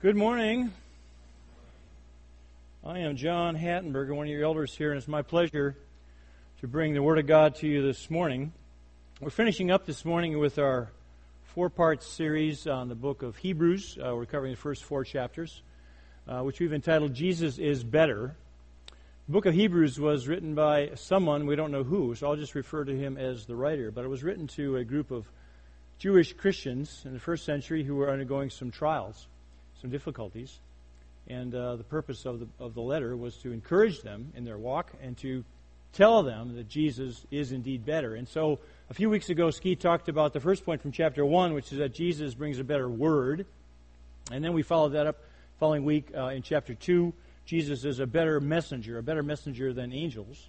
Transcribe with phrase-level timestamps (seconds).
[0.00, 0.72] Good morning.
[2.86, 5.76] I am John Hattenberger, one of your elders here, and it's my pleasure
[6.60, 8.52] to bring the Word of God to you this morning.
[9.20, 10.92] We're finishing up this morning with our
[11.42, 13.98] four part series on the book of Hebrews.
[13.98, 15.62] Uh, we're covering the first four chapters,
[16.28, 18.36] uh, which we've entitled Jesus is Better.
[19.26, 22.54] The book of Hebrews was written by someone, we don't know who, so I'll just
[22.54, 25.28] refer to him as the writer, but it was written to a group of
[25.98, 29.26] Jewish Christians in the first century who were undergoing some trials
[29.80, 30.58] some difficulties.
[31.28, 34.56] And uh, the purpose of the, of the letter was to encourage them in their
[34.56, 35.44] walk and to
[35.92, 38.14] tell them that Jesus is indeed better.
[38.14, 38.58] And so
[38.90, 41.78] a few weeks ago, Ski talked about the first point from chapter 1, which is
[41.78, 43.46] that Jesus brings a better word.
[44.30, 45.18] And then we followed that up
[45.58, 47.12] following week uh, in chapter 2.
[47.44, 50.48] Jesus is a better messenger, a better messenger than angels.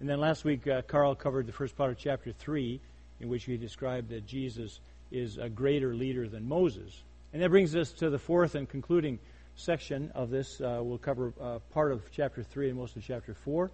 [0.00, 2.80] And then last week, uh, Carl covered the first part of chapter 3,
[3.20, 7.02] in which he described that Jesus is a greater leader than Moses.
[7.32, 9.18] And that brings us to the fourth and concluding
[9.54, 10.60] section of this.
[10.60, 13.70] Uh, we'll cover uh, part of chapter 3 and most of chapter 4,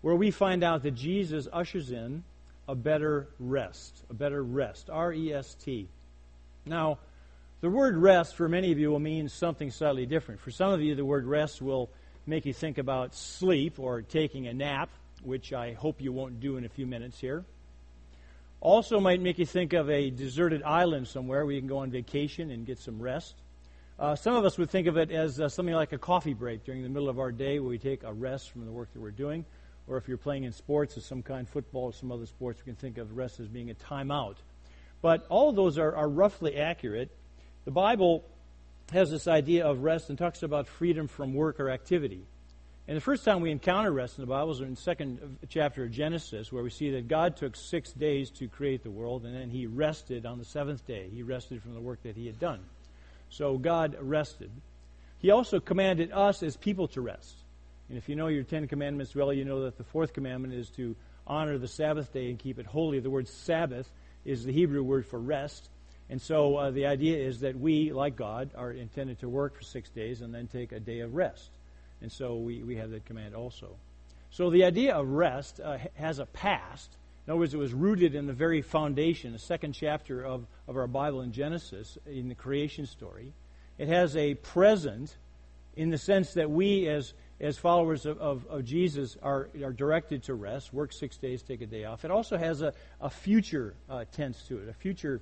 [0.00, 2.22] where we find out that Jesus ushers in
[2.68, 4.04] a better rest.
[4.10, 4.90] A better rest.
[4.90, 5.88] R E S T.
[6.64, 6.98] Now,
[7.60, 10.40] the word rest for many of you will mean something slightly different.
[10.40, 11.90] For some of you, the word rest will
[12.26, 14.88] make you think about sleep or taking a nap,
[15.22, 17.44] which I hope you won't do in a few minutes here.
[18.60, 21.90] Also, might make you think of a deserted island somewhere where you can go on
[21.90, 23.34] vacation and get some rest.
[23.98, 26.64] Uh, some of us would think of it as uh, something like a coffee break
[26.64, 29.00] during the middle of our day where we take a rest from the work that
[29.00, 29.44] we're doing.
[29.86, 32.72] Or if you're playing in sports of some kind, football or some other sports, we
[32.72, 34.36] can think of rest as being a timeout.
[35.02, 37.10] But all of those are, are roughly accurate.
[37.64, 38.24] The Bible
[38.92, 42.24] has this idea of rest and talks about freedom from work or activity.
[42.90, 45.84] And the first time we encounter rest in the Bible is in the second chapter
[45.84, 49.32] of Genesis, where we see that God took six days to create the world, and
[49.32, 51.08] then he rested on the seventh day.
[51.08, 52.58] He rested from the work that he had done.
[53.28, 54.50] So God rested.
[55.20, 57.32] He also commanded us as people to rest.
[57.88, 60.68] And if you know your Ten Commandments well, you know that the fourth commandment is
[60.70, 60.96] to
[61.28, 62.98] honor the Sabbath day and keep it holy.
[62.98, 63.88] The word Sabbath
[64.24, 65.70] is the Hebrew word for rest.
[66.08, 69.62] And so uh, the idea is that we, like God, are intended to work for
[69.62, 71.50] six days and then take a day of rest.
[72.02, 73.76] And so we, we have that command also.
[74.30, 76.96] So the idea of rest uh, has a past.
[77.26, 80.76] In other words, it was rooted in the very foundation, the second chapter of, of
[80.76, 83.32] our Bible in Genesis, in the creation story.
[83.78, 85.16] It has a present
[85.76, 90.22] in the sense that we, as, as followers of, of, of Jesus, are, are directed
[90.24, 92.04] to rest, work six days, take a day off.
[92.04, 95.20] It also has a, a future uh, tense to it, a future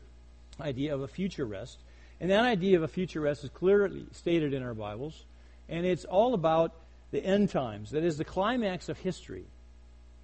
[0.61, 1.79] idea of a future rest.
[2.21, 5.25] And that idea of a future rest is clearly stated in our Bibles
[5.69, 6.73] and it's all about
[7.11, 7.91] the end times.
[7.91, 9.45] That is the climax of history,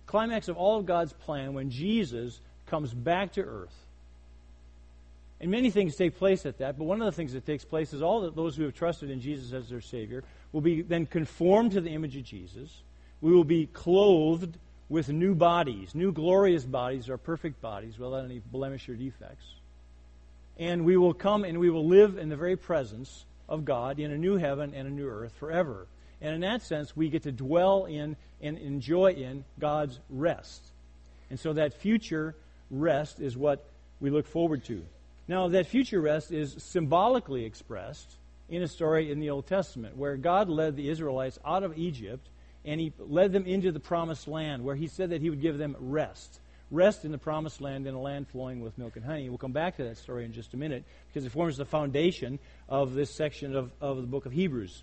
[0.06, 3.74] climax of all of God's plan when Jesus comes back to earth.
[5.40, 7.92] And many things take place at that, but one of the things that takes place
[7.92, 11.06] is all that those who have trusted in Jesus as their Savior will be then
[11.06, 12.82] conformed to the image of Jesus.
[13.20, 14.56] We will be clothed
[14.88, 19.44] with new bodies, new glorious bodies, or perfect bodies without any blemish or defects.
[20.58, 24.10] And we will come and we will live in the very presence of God in
[24.10, 25.86] a new heaven and a new earth forever.
[26.20, 30.62] And in that sense, we get to dwell in and enjoy in God's rest.
[31.30, 32.34] And so that future
[32.70, 33.64] rest is what
[34.00, 34.84] we look forward to.
[35.26, 38.16] Now, that future rest is symbolically expressed
[38.48, 42.28] in a story in the Old Testament where God led the Israelites out of Egypt
[42.64, 45.58] and he led them into the promised land where he said that he would give
[45.58, 46.40] them rest
[46.70, 49.28] rest in the promised land in a land flowing with milk and honey.
[49.28, 52.38] We'll come back to that story in just a minute because it forms the foundation
[52.68, 54.82] of this section of, of the book of Hebrews.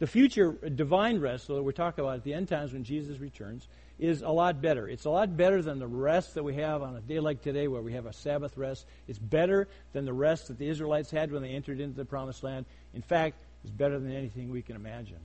[0.00, 3.68] The future divine rest, that we're talking about at the end times when Jesus returns,
[3.98, 4.88] is a lot better.
[4.88, 7.68] It's a lot better than the rest that we have on a day like today
[7.68, 8.86] where we have a Sabbath rest.
[9.06, 12.42] It's better than the rest that the Israelites had when they entered into the promised
[12.42, 12.66] land.
[12.92, 15.20] In fact, it's better than anything we can imagine.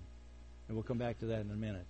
[0.68, 1.88] And we'll come back to that in a minute.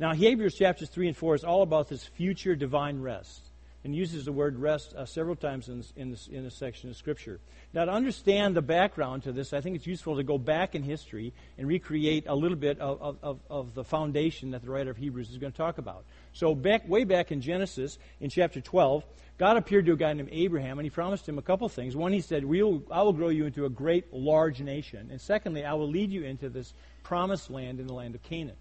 [0.00, 3.42] Now, Hebrews chapters 3 and 4 is all about this future divine rest
[3.84, 6.88] and uses the word rest uh, several times in this, in, this, in this section
[6.88, 7.38] of Scripture.
[7.74, 10.82] Now, to understand the background to this, I think it's useful to go back in
[10.82, 14.96] history and recreate a little bit of, of, of the foundation that the writer of
[14.96, 16.06] Hebrews is going to talk about.
[16.32, 19.04] So, back, way back in Genesis, in chapter 12,
[19.36, 21.94] God appeared to a guy named Abraham, and he promised him a couple things.
[21.94, 25.08] One, he said, we'll, I will grow you into a great, large nation.
[25.10, 26.72] And secondly, I will lead you into this
[27.02, 28.56] promised land in the land of Canaan.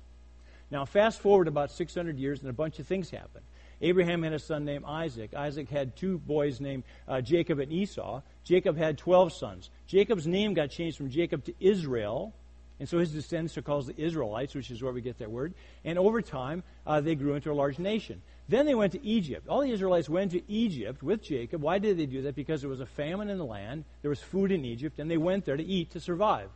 [0.72, 3.46] Now, fast forward about 600 years, and a bunch of things happened.
[3.82, 5.34] Abraham had a son named Isaac.
[5.34, 8.22] Isaac had two boys named uh, Jacob and Esau.
[8.44, 9.70] Jacob had 12 sons.
[9.88, 12.34] Jacob's name got changed from Jacob to Israel,
[12.80, 15.54] and so his descendants are called the Israelites, which is where we get that word.
[15.84, 18.22] And over time, uh, they grew into a large nation.
[18.48, 19.48] Then they went to Egypt.
[19.48, 21.62] All the Israelites went to Egypt with Jacob.
[21.62, 22.36] Why did they do that?
[22.36, 25.18] Because there was a famine in the land, there was food in Egypt, and they
[25.18, 26.50] went there to eat to survive.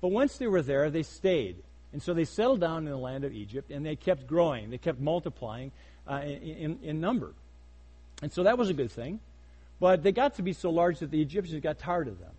[0.00, 1.62] But once they were there, they stayed.
[1.92, 4.70] And so they settled down in the land of Egypt, and they kept growing.
[4.70, 5.72] They kept multiplying
[6.06, 7.32] uh, in, in number.
[8.22, 9.20] And so that was a good thing.
[9.78, 12.32] But they got to be so large that the Egyptians got tired of them.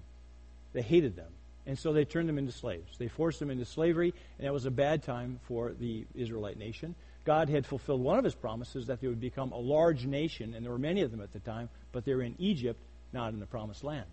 [0.73, 1.31] They hated them.
[1.65, 2.97] And so they turned them into slaves.
[2.97, 6.95] They forced them into slavery, and that was a bad time for the Israelite nation.
[7.25, 10.63] God had fulfilled one of his promises that they would become a large nation, and
[10.63, 12.79] there were many of them at the time, but they were in Egypt,
[13.11, 14.05] not in the promised land.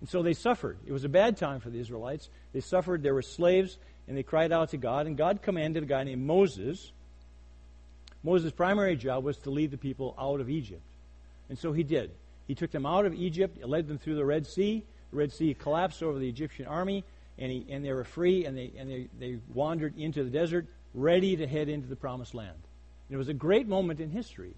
[0.00, 0.78] And so they suffered.
[0.86, 2.28] It was a bad time for the Israelites.
[2.52, 3.02] They suffered.
[3.02, 5.06] They were slaves, and they cried out to God.
[5.06, 6.92] And God commanded a guy named Moses.
[8.22, 10.82] Moses' primary job was to lead the people out of Egypt.
[11.48, 12.10] And so he did.
[12.46, 14.84] He took them out of Egypt, led them through the Red Sea.
[15.10, 17.04] The Red Sea collapsed over the Egyptian army,
[17.38, 20.66] and, he, and they were free, and, they, and they, they wandered into the desert,
[20.94, 22.58] ready to head into the promised land.
[23.08, 24.54] And it was a great moment in history.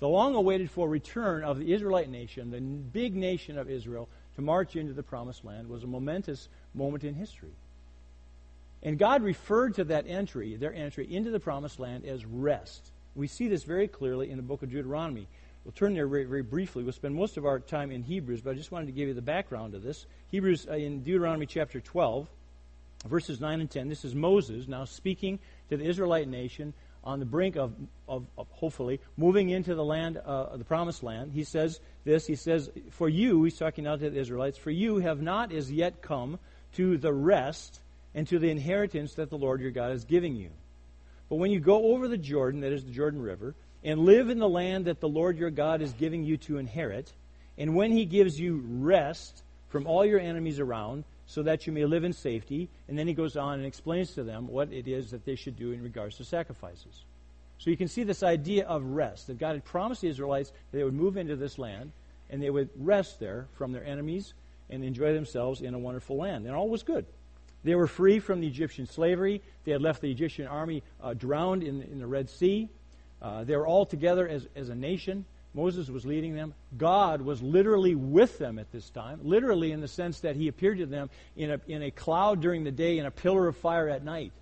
[0.00, 4.42] The long awaited for return of the Israelite nation, the big nation of Israel, to
[4.42, 7.52] march into the promised land was a momentous moment in history.
[8.82, 12.92] And God referred to that entry, their entry into the promised land, as rest.
[13.14, 15.26] We see this very clearly in the book of Deuteronomy.
[15.64, 16.84] We'll turn there very, very briefly.
[16.84, 19.14] We'll spend most of our time in Hebrews, but I just wanted to give you
[19.14, 20.06] the background of this.
[20.30, 22.28] Hebrews uh, in Deuteronomy chapter 12,
[23.06, 23.88] verses 9 and 10.
[23.88, 25.40] This is Moses now speaking
[25.70, 26.72] to the Israelite nation
[27.02, 27.74] on the brink of,
[28.08, 31.32] of, of hopefully moving into the land, uh, the promised land.
[31.32, 32.26] He says this.
[32.26, 35.70] He says, "For you," he's talking now to the Israelites, "for you have not as
[35.70, 36.38] yet come
[36.74, 37.80] to the rest
[38.14, 40.50] and to the inheritance that the Lord your God is giving you.
[41.28, 44.38] But when you go over the Jordan, that is the Jordan River." and live in
[44.38, 47.12] the land that the Lord your God is giving you to inherit.
[47.56, 51.84] And when he gives you rest from all your enemies around, so that you may
[51.84, 52.70] live in safety.
[52.88, 55.56] And then he goes on and explains to them what it is that they should
[55.56, 57.04] do in regards to sacrifices.
[57.58, 60.78] So you can see this idea of rest, that God had promised the Israelites that
[60.78, 61.92] they would move into this land
[62.30, 64.32] and they would rest there from their enemies
[64.70, 66.46] and enjoy themselves in a wonderful land.
[66.46, 67.04] And all was good.
[67.64, 69.42] They were free from the Egyptian slavery.
[69.64, 72.68] They had left the Egyptian army uh, drowned in, in the Red Sea.
[73.20, 75.24] Uh, they were all together as, as a nation.
[75.54, 76.54] Moses was leading them.
[76.76, 80.78] God was literally with them at this time, literally in the sense that he appeared
[80.78, 83.88] to them in a, in a cloud during the day and a pillar of fire
[83.88, 84.32] at night.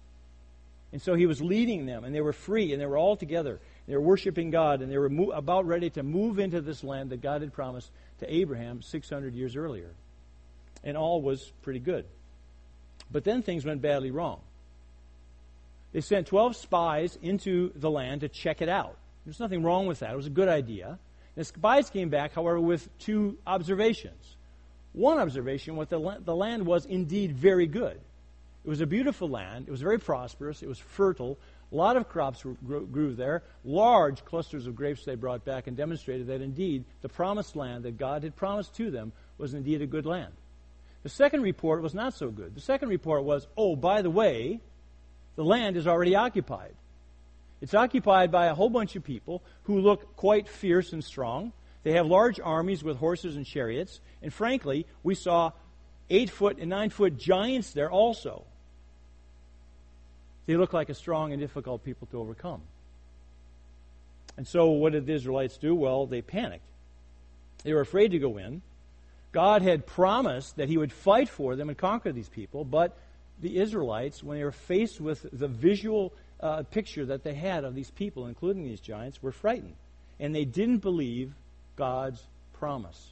[0.93, 3.61] And so he was leading them, and they were free, and they were all together.
[3.87, 7.11] They were worshiping God, and they were mo- about ready to move into this land
[7.11, 7.91] that God had promised
[8.21, 9.91] to Abraham 600 years earlier.
[10.85, 12.05] And all was pretty good.
[13.11, 14.41] But then things went badly wrong.
[15.93, 18.99] They sent 12 spies into the land to check it out.
[19.25, 20.13] There's nothing wrong with that.
[20.13, 20.99] It was a good idea.
[21.37, 24.37] The spies came back, however, with two observations.
[24.93, 28.01] One observation was that the land was indeed very good.
[28.65, 29.69] It was a beautiful land.
[29.69, 30.63] It was very prosperous.
[30.63, 31.39] It was fertile.
[31.73, 33.43] A lot of crops grew there.
[33.65, 37.99] Large clusters of grapes they brought back and demonstrated that indeed the promised land that
[37.99, 40.33] God had promised to them was indeed a good land.
[41.07, 42.57] The second report was not so good.
[42.57, 44.59] The second report was, oh, by the way,
[45.37, 46.75] the land is already occupied.
[47.61, 51.53] It's occupied by a whole bunch of people who look quite fierce and strong.
[51.85, 54.01] They have large armies with horses and chariots.
[54.21, 55.53] And frankly, we saw
[56.11, 58.43] eight foot and nine foot giants there also.
[60.47, 62.63] They look like a strong and difficult people to overcome.
[64.37, 65.73] And so, what did the Israelites do?
[65.73, 66.67] Well, they panicked.
[67.63, 68.63] They were afraid to go in.
[69.37, 72.97] God had promised that He would fight for them and conquer these people, but
[73.39, 77.75] the Israelites, when they were faced with the visual uh, picture that they had of
[77.75, 79.75] these people, including these giants, were frightened.
[80.19, 81.35] And they didn't believe
[81.77, 82.23] God's
[82.55, 83.11] promise.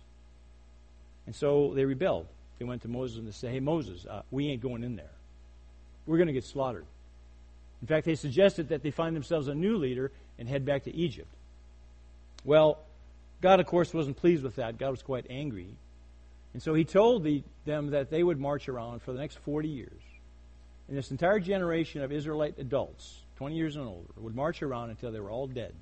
[1.26, 2.26] And so they rebelled.
[2.58, 5.12] They went to Moses and they said, Hey, Moses, uh, we ain't going in there.
[6.06, 6.86] We're going to get slaughtered.
[7.82, 10.94] In fact, they suggested that they find themselves a new leader and head back to
[10.94, 11.28] Egypt.
[12.46, 12.78] Well,
[13.42, 14.78] God, of course, wasn't pleased with that.
[14.78, 15.66] God was quite angry.
[16.54, 19.68] And so he told the, them that they would march around for the next 40
[19.68, 20.00] years
[20.88, 25.12] and this entire generation of Israelite adults, 20 years and older, would march around until
[25.12, 25.74] they were all dead.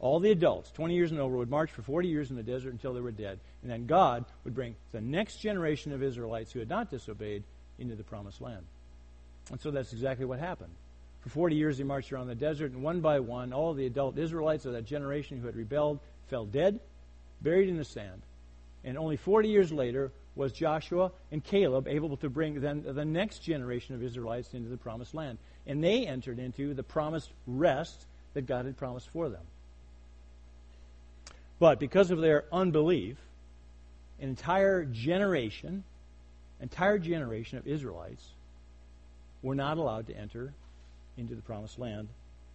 [0.00, 2.72] All the adults, 20 years and over, would march for 40 years in the desert
[2.72, 3.38] until they were dead.
[3.62, 7.44] And then God would bring the next generation of Israelites who had not disobeyed
[7.78, 8.64] into the promised land.
[9.50, 10.72] And so that's exactly what happened.
[11.20, 14.18] For 40 years, they marched around the desert, and one by one, all the adult
[14.18, 16.80] Israelites of that generation who had rebelled fell dead,
[17.42, 18.22] buried in the sand.
[18.84, 23.40] And only 40 years later, was Joshua and Caleb able to bring then the next
[23.40, 25.38] generation of Israelites into the promised land.
[25.66, 29.42] And they entered into the promised rest that God had promised for them.
[31.58, 33.18] But because of their unbelief,
[34.20, 35.84] an entire generation,
[36.60, 38.26] entire generation of Israelites
[39.42, 40.54] were not allowed to enter
[41.16, 42.08] into the promised land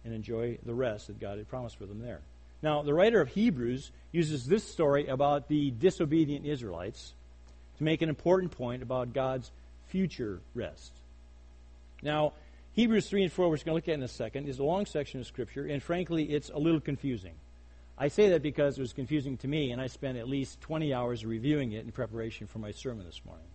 [0.04, 2.20] and enjoy the rest that God had promised for them there.
[2.62, 7.14] Now, the writer of Hebrews uses this story about the disobedient Israelites
[7.78, 9.50] to make an important point about God's
[9.88, 10.92] future rest.
[12.02, 12.32] Now,
[12.72, 14.64] Hebrews 3 and 4, which we're going to look at in a second, is a
[14.64, 17.34] long section of Scripture, and frankly, it's a little confusing.
[17.96, 20.94] I say that because it was confusing to me, and I spent at least 20
[20.94, 23.46] hours reviewing it in preparation for my sermon this morning.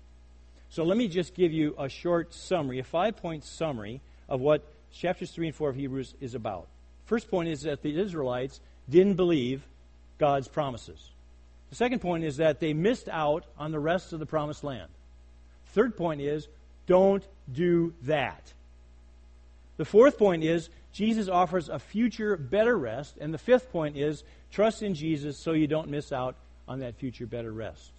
[0.70, 4.66] So let me just give you a short summary, a five point summary of what
[4.92, 6.68] chapters 3 and 4 of Hebrews is about.
[7.06, 9.64] First point is that the Israelites didn't believe
[10.18, 11.10] God's promises.
[11.70, 14.90] The second point is that they missed out on the rest of the promised land.
[15.68, 16.48] Third point is
[16.86, 18.54] don't do that.
[19.78, 23.18] The fourth point is Jesus offers a future better rest.
[23.20, 26.36] And the fifth point is trust in Jesus so you don't miss out
[26.68, 27.92] on that future better rest.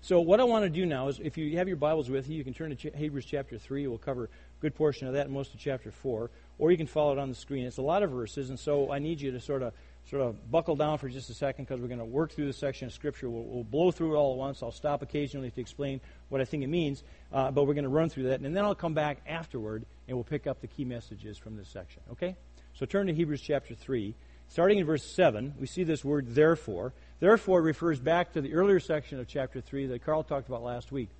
[0.00, 2.36] So, what I want to do now is if you have your Bibles with you,
[2.36, 3.86] you can turn to Hebrews chapter 3.
[3.88, 4.30] We'll cover
[4.60, 6.30] good portion of that most of chapter 4.
[6.58, 7.64] Or you can follow it on the screen.
[7.66, 9.72] It's a lot of verses, and so I need you to sort of
[10.08, 12.56] sort of buckle down for just a second because we're going to work through this
[12.56, 13.28] section of Scripture.
[13.28, 14.62] We'll, we'll, blow through it all at once.
[14.62, 16.00] I'll stop occasionally to explain
[16.30, 18.64] what I think it means, uh, but we're going to run through that, and then
[18.64, 22.00] I'll come back afterward and we'll pick up the key messages from this section.
[22.12, 22.36] Okay?
[22.74, 24.14] So turn to Hebrews chapter 3.
[24.48, 26.94] Starting in verse 7, we see this word therefore.
[27.20, 30.90] Therefore refers back to the earlier section of chapter 3 that Carl talked about last
[30.90, 31.10] week.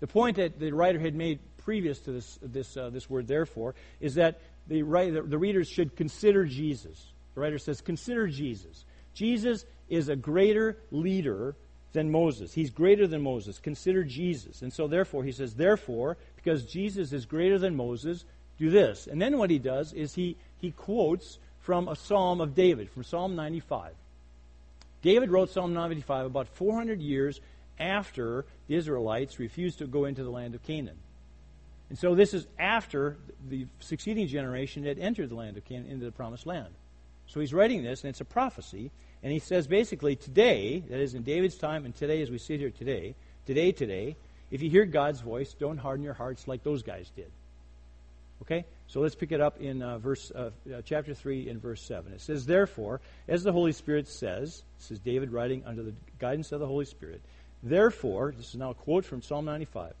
[0.00, 3.74] The point that the writer had made previous to this, this, uh, this word therefore
[4.00, 7.04] is that the, writer, the readers should consider Jesus.
[7.34, 8.84] The writer says, Consider Jesus.
[9.14, 11.56] Jesus is a greater leader
[11.92, 12.52] than Moses.
[12.52, 13.58] He's greater than Moses.
[13.58, 14.62] Consider Jesus.
[14.62, 18.24] And so, therefore, he says, Therefore, because Jesus is greater than Moses,
[18.58, 19.08] do this.
[19.08, 23.02] And then what he does is he, he quotes from a psalm of David, from
[23.02, 23.92] Psalm 95.
[25.02, 27.40] David wrote Psalm 95 about 400 years
[27.76, 30.96] after the Israelites refused to go into the land of Canaan.
[31.88, 33.16] And so this is after
[33.48, 36.74] the succeeding generation had entered the land of Canaan into the promised land.
[37.28, 38.90] So he's writing this, and it's a prophecy.
[39.22, 42.60] And he says basically, today, that is in David's time, and today as we sit
[42.60, 43.14] here today,
[43.46, 44.16] today, today,
[44.50, 47.30] if you hear God's voice, don't harden your hearts like those guys did.
[48.42, 48.64] Okay?
[48.88, 52.12] So let's pick it up in uh, verse uh, uh, chapter 3 in verse 7.
[52.12, 56.52] It says, Therefore, as the Holy Spirit says, this is David writing under the guidance
[56.52, 57.20] of the Holy Spirit,
[57.62, 59.94] Therefore, this is now a quote from Psalm 95.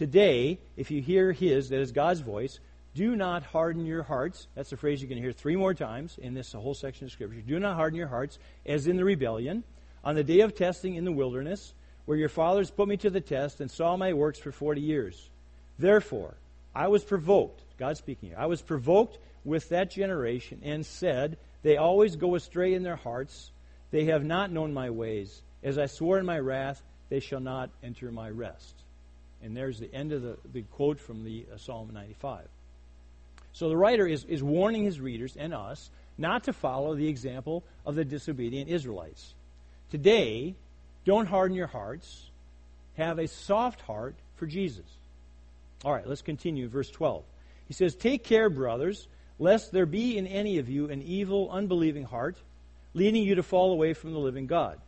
[0.00, 2.58] Today, if you hear his, that is God's voice,
[2.94, 4.46] do not harden your hearts.
[4.54, 7.42] That's a phrase you can hear three more times in this whole section of Scripture.
[7.42, 9.62] Do not harden your hearts, as in the rebellion,
[10.02, 11.74] on the day of testing in the wilderness,
[12.06, 15.28] where your fathers put me to the test and saw my works for forty years.
[15.78, 16.32] Therefore,
[16.74, 21.76] I was provoked, God speaking here, I was provoked with that generation and said, They
[21.76, 23.50] always go astray in their hearts.
[23.90, 25.42] They have not known my ways.
[25.62, 28.79] As I swore in my wrath, they shall not enter my rest.
[29.42, 32.46] And there's the end of the, the quote from the uh, Psalm 95.
[33.52, 37.64] So the writer is, is warning his readers and us not to follow the example
[37.86, 39.34] of the disobedient Israelites.
[39.90, 40.54] Today,
[41.04, 42.30] don't harden your hearts.
[42.96, 44.84] Have a soft heart for Jesus.
[45.84, 46.68] All right, let's continue.
[46.68, 47.24] Verse 12.
[47.66, 52.04] He says, Take care, brothers, lest there be in any of you an evil, unbelieving
[52.04, 52.36] heart,
[52.92, 54.78] leading you to fall away from the living God.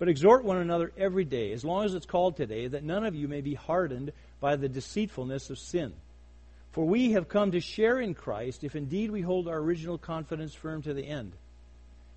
[0.00, 3.14] But exhort one another every day, as long as it's called today, that none of
[3.14, 5.92] you may be hardened by the deceitfulness of sin.
[6.72, 10.54] For we have come to share in Christ if indeed we hold our original confidence
[10.54, 11.32] firm to the end.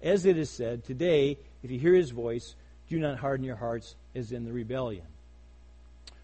[0.01, 2.55] As it is said, Today, if you hear his voice,
[2.87, 5.05] do not harden your hearts as in the rebellion.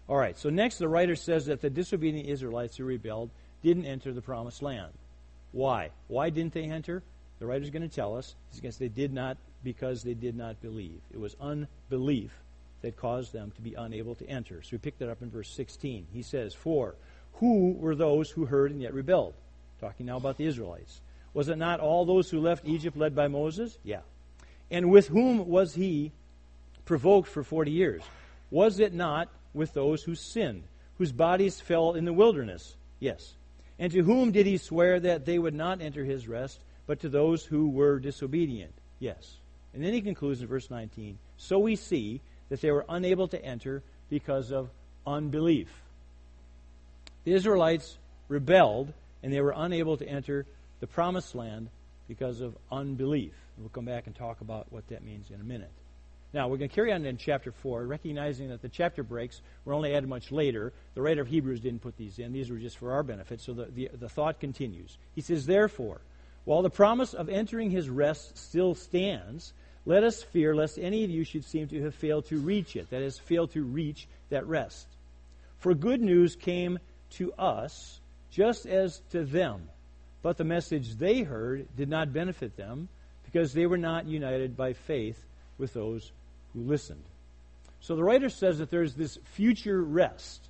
[0.08, 3.28] All right, so next the writer says that the disobedient Israelites who rebelled
[3.62, 4.92] didn't enter the promised land.
[5.52, 5.90] Why?
[6.08, 7.02] Why didn't they enter?
[7.38, 8.34] The writer's going to tell us.
[8.50, 11.00] He's going to say they did not because they did not believe.
[11.12, 12.30] It was unbelief
[12.82, 14.62] that caused them to be unable to enter.
[14.62, 16.06] So we pick that up in verse 16.
[16.12, 16.94] He says, For
[17.34, 19.34] who were those who heard and yet rebelled?
[19.80, 21.00] Talking now about the Israelites.
[21.32, 23.78] Was it not all those who left Egypt led by Moses?
[23.84, 24.00] Yeah.
[24.70, 26.12] And with whom was he
[26.84, 28.02] provoked for 40 years?
[28.50, 30.64] Was it not with those who sinned,
[30.98, 32.74] whose bodies fell in the wilderness?
[32.98, 33.34] Yes.
[33.78, 37.08] And to whom did he swear that they would not enter his rest, but to
[37.08, 38.74] those who were disobedient?
[38.98, 39.36] Yes.
[39.74, 43.44] And then he concludes in verse 19 So we see that they were unable to
[43.44, 44.70] enter because of
[45.06, 45.68] unbelief.
[47.24, 47.98] The Israelites
[48.28, 50.46] rebelled and they were unable to enter
[50.80, 51.68] the promised land
[52.08, 53.32] because of unbelief.
[53.58, 55.70] We'll come back and talk about what that means in a minute.
[56.32, 59.74] Now, we're going to carry on in chapter 4, recognizing that the chapter breaks were
[59.74, 60.72] only added much later.
[60.94, 62.32] The writer of Hebrews didn't put these in.
[62.32, 63.40] These were just for our benefit.
[63.40, 64.96] So the, the, the thought continues.
[65.14, 66.00] He says, Therefore,
[66.44, 69.52] while the promise of entering his rest still stands,
[69.86, 72.90] let us fear lest any of you should seem to have failed to reach it,
[72.90, 74.86] that is, failed to reach that rest.
[75.58, 76.78] For good news came
[77.12, 79.68] to us just as to them.
[80.22, 82.88] But the message they heard did not benefit them
[83.24, 85.18] because they were not united by faith
[85.58, 86.12] with those
[86.52, 87.02] who listened.
[87.80, 90.48] So the writer says that there's this future rest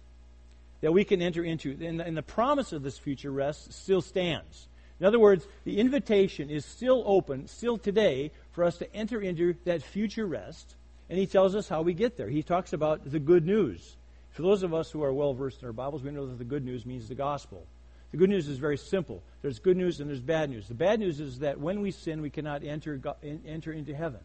[0.81, 1.77] that we can enter into.
[1.81, 4.67] And, and the promise of this future rest still stands.
[4.99, 9.55] In other words, the invitation is still open, still today, for us to enter into
[9.65, 10.75] that future rest.
[11.09, 12.29] And he tells us how we get there.
[12.29, 13.97] He talks about the good news.
[14.31, 16.45] For those of us who are well versed in our Bibles, we know that the
[16.45, 17.67] good news means the gospel.
[18.13, 19.23] The good news is very simple.
[19.43, 20.69] There's good news and there's bad news.
[20.69, 24.21] The bad news is that when we sin, we cannot enter, enter into heaven.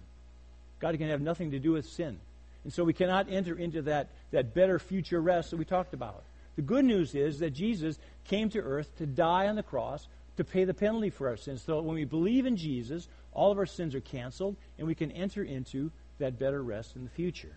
[0.79, 2.20] God can have nothing to do with sin.
[2.63, 6.24] And so we cannot enter into that, that better future rest that we talked about.
[6.55, 10.44] The good news is that Jesus came to earth to die on the cross to
[10.44, 11.62] pay the penalty for our sins.
[11.62, 15.11] So when we believe in Jesus, all of our sins are canceled, and we can
[15.11, 17.55] enter into that better rest in the future.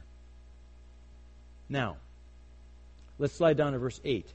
[1.69, 1.97] Now,
[3.19, 4.27] let's slide down to verse 8.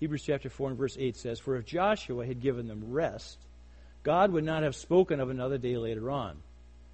[0.00, 3.38] Hebrews chapter 4 and verse 8 says, For if Joshua had given them rest,
[4.02, 6.36] God would not have spoken of another day later on.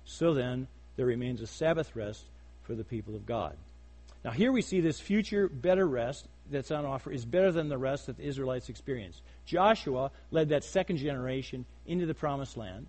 [0.04, 2.22] So then, there remains a Sabbath rest
[2.62, 3.56] for the people of God.
[4.24, 7.78] Now, here we see this future better rest that's on offer is better than the
[7.78, 9.20] rest that the Israelites experienced.
[9.46, 12.86] Joshua led that second generation into the promised land.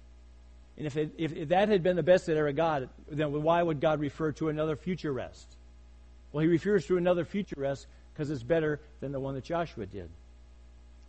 [0.78, 3.64] And if, it, if, if that had been the best that ever got, then why
[3.64, 5.48] would God refer to another future rest?
[6.32, 9.86] Well, he refers to another future rest because it's better than the one that Joshua
[9.86, 10.10] did.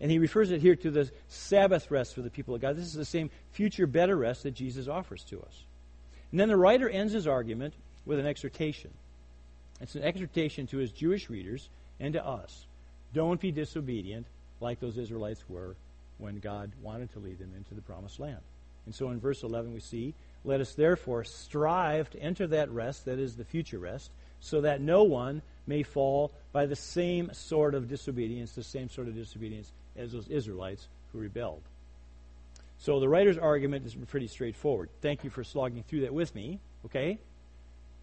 [0.00, 2.76] And he refers it here to the Sabbath rest for the people of God.
[2.76, 5.64] This is the same future better rest that Jesus offers to us.
[6.30, 8.90] And then the writer ends his argument with an exhortation.
[9.80, 11.68] It's an exhortation to his Jewish readers
[11.98, 12.66] and to us.
[13.14, 14.26] Don't be disobedient
[14.60, 15.76] like those Israelites were
[16.18, 18.40] when God wanted to lead them into the promised land.
[18.86, 20.14] And so in verse 11 we see,
[20.44, 24.80] Let us therefore strive to enter that rest, that is the future rest, so that
[24.80, 29.72] no one may fall by the same sort of disobedience, the same sort of disobedience
[29.96, 31.62] as those Israelites who rebelled.
[32.78, 34.90] So the writer's argument is pretty straightforward.
[35.00, 37.18] Thank you for slogging through that with me, okay?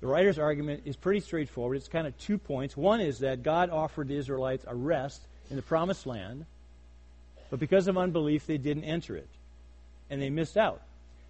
[0.01, 1.77] The writer's argument is pretty straightforward.
[1.77, 2.75] It's kind of two points.
[2.75, 6.45] One is that God offered the Israelites a rest in the promised land,
[7.49, 9.29] but because of unbelief, they didn't enter it,
[10.13, 10.81] and they missed out.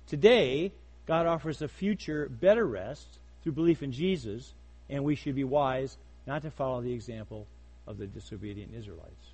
[0.08, 0.74] Today,
[1.08, 3.08] God offers a future better rest
[3.42, 4.54] through belief in Jesus,
[4.90, 7.48] and we should be wise not to follow the example
[7.88, 9.32] of the disobedient Israelites.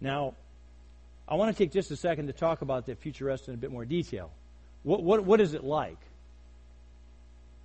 [0.00, 0.34] Now,
[1.26, 3.56] I want to take just a second to talk about that future rest in a
[3.56, 4.30] bit more detail.
[4.84, 5.98] What, what, what is it like?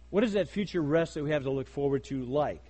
[0.09, 2.63] What is that future rest that we have to look forward to like?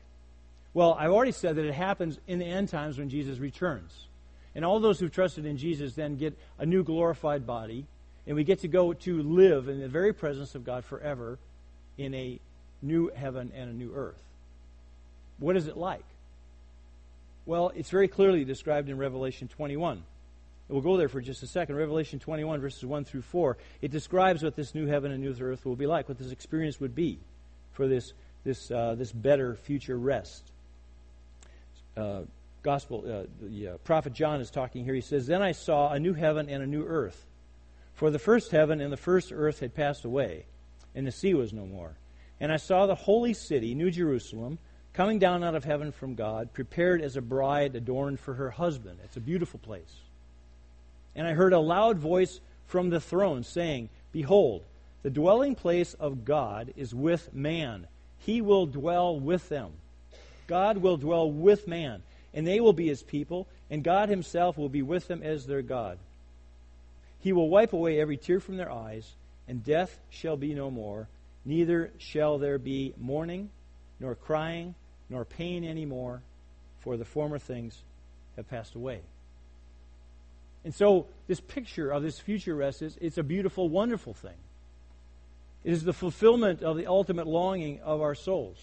[0.73, 4.08] Well, I've already said that it happens in the end times when Jesus returns.
[4.55, 7.85] And all those who've trusted in Jesus then get a new glorified body,
[8.25, 11.37] and we get to go to live in the very presence of God forever
[11.97, 12.39] in a
[12.81, 14.21] new heaven and a new earth.
[15.39, 16.03] What is it like?
[17.45, 20.03] Well, it's very clearly described in Revelation 21.
[20.67, 21.75] We'll go there for just a second.
[21.75, 23.57] Revelation 21, verses 1 through 4.
[23.81, 26.79] It describes what this new heaven and new earth will be like, what this experience
[26.79, 27.17] would be
[27.73, 30.43] for this, this, uh, this better future rest.
[31.97, 32.21] Uh,
[32.63, 34.93] gospel, uh, the uh, prophet John is talking here.
[34.93, 37.25] He says, Then I saw a new heaven and a new earth.
[37.93, 40.45] For the first heaven and the first earth had passed away,
[40.95, 41.97] and the sea was no more.
[42.39, 44.57] And I saw the holy city, New Jerusalem,
[44.93, 48.99] coming down out of heaven from God, prepared as a bride adorned for her husband.
[49.03, 49.93] It's a beautiful place.
[51.15, 54.63] And I heard a loud voice from the throne saying, Behold,
[55.03, 57.87] the dwelling place of God is with man.
[58.19, 59.71] He will dwell with them.
[60.47, 62.01] God will dwell with man,
[62.33, 65.61] and they will be his people, and God himself will be with them as their
[65.61, 65.97] God.
[67.19, 69.13] He will wipe away every tear from their eyes,
[69.47, 71.07] and death shall be no more,
[71.43, 73.49] neither shall there be mourning,
[73.99, 74.75] nor crying,
[75.09, 76.21] nor pain any more,
[76.79, 77.81] for the former things
[78.35, 79.01] have passed away.
[80.63, 84.37] And so, this picture of this future rest is it's a beautiful, wonderful thing.
[85.63, 88.57] It is the fulfillment of the ultimate longing of our souls.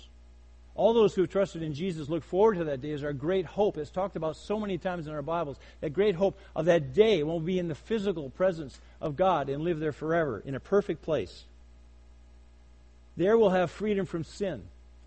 [0.76, 3.46] All those who have trusted in Jesus look forward to that day as our great
[3.46, 3.78] hope.
[3.78, 5.56] It's talked about so many times in our Bibles.
[5.80, 9.48] That great hope of that day when we'll be in the physical presence of God
[9.48, 11.44] and live there forever in a perfect place.
[13.16, 14.62] There we'll have freedom from sin.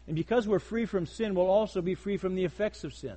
[0.08, 3.16] And because we're free from sin, we'll also be free from the effects of sin.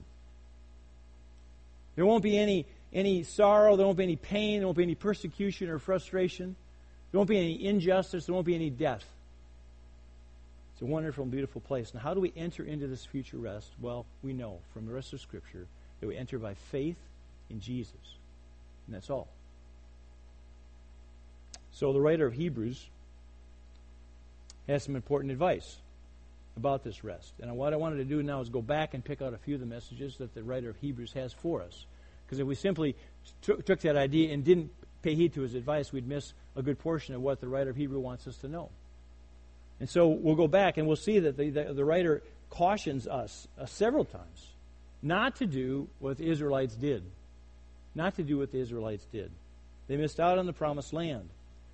[1.96, 4.94] There won't be any any sorrow, there won't be any pain, there won't be any
[4.94, 6.54] persecution or frustration,
[7.10, 9.04] there won't be any injustice, there won't be any death.
[10.82, 11.94] It's a wonderful and beautiful place.
[11.94, 13.70] Now, how do we enter into this future rest?
[13.80, 15.68] Well, we know from the rest of Scripture
[16.00, 16.96] that we enter by faith
[17.50, 18.16] in Jesus.
[18.88, 19.28] And that's all.
[21.70, 22.84] So, the writer of Hebrews
[24.66, 25.76] has some important advice
[26.56, 27.32] about this rest.
[27.40, 29.54] And what I wanted to do now is go back and pick out a few
[29.54, 31.86] of the messages that the writer of Hebrews has for us.
[32.26, 32.96] Because if we simply
[33.40, 37.14] took that idea and didn't pay heed to his advice, we'd miss a good portion
[37.14, 38.70] of what the writer of Hebrew wants us to know.
[39.82, 43.48] And so we'll go back and we'll see that the, the, the writer cautions us
[43.60, 44.52] uh, several times
[45.02, 47.02] not to do what the Israelites did.
[47.92, 49.32] Not to do what the Israelites did.
[49.88, 51.28] They missed out on the promised land.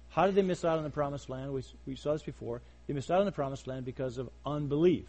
[0.09, 1.53] How did they miss out on the promised land?
[1.53, 2.63] We, we saw this before.
[2.87, 5.05] They missed out on the promised land because of unbelief.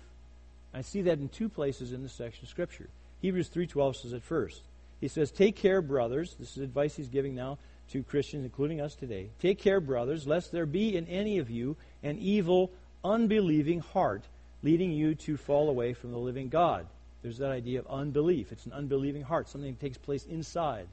[0.73, 2.89] I see that in two places in this section of Scripture.
[3.21, 4.61] Hebrews 3.12 says it first.
[4.99, 6.35] He says, Take care, brothers.
[6.37, 7.59] This is advice he's giving now
[7.91, 9.29] to Christians, including us today.
[9.39, 12.71] Take care, brothers, lest there be in any of you an evil,
[13.03, 14.23] unbelieving heart,
[14.63, 16.85] leading you to fall away from the living God.
[17.21, 18.51] There's that idea of unbelief.
[18.51, 20.87] It's an unbelieving heart, something that takes place inside.